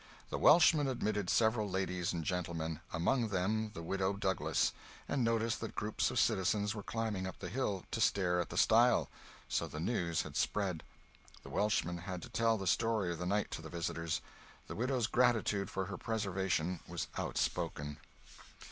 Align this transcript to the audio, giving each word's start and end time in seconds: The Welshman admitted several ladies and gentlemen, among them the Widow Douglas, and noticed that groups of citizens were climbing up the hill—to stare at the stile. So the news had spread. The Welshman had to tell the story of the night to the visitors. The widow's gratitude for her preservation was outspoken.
The 0.31 0.39
Welshman 0.39 0.87
admitted 0.87 1.29
several 1.29 1.69
ladies 1.69 2.11
and 2.11 2.23
gentlemen, 2.23 2.79
among 2.91 3.27
them 3.27 3.69
the 3.75 3.83
Widow 3.83 4.13
Douglas, 4.13 4.73
and 5.07 5.23
noticed 5.23 5.61
that 5.61 5.75
groups 5.75 6.09
of 6.09 6.17
citizens 6.19 6.73
were 6.73 6.81
climbing 6.81 7.27
up 7.27 7.37
the 7.37 7.49
hill—to 7.49 8.01
stare 8.01 8.39
at 8.39 8.49
the 8.49 8.57
stile. 8.57 9.09
So 9.47 9.67
the 9.67 9.79
news 9.79 10.23
had 10.23 10.35
spread. 10.35 10.81
The 11.43 11.49
Welshman 11.51 11.99
had 11.99 12.23
to 12.23 12.29
tell 12.29 12.57
the 12.57 12.65
story 12.65 13.11
of 13.11 13.19
the 13.19 13.27
night 13.27 13.51
to 13.51 13.61
the 13.61 13.69
visitors. 13.69 14.21
The 14.65 14.75
widow's 14.75 15.05
gratitude 15.05 15.69
for 15.69 15.85
her 15.85 15.99
preservation 15.99 16.79
was 16.87 17.07
outspoken. 17.15 17.97